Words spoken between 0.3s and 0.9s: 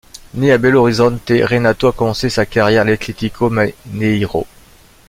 Né à Belo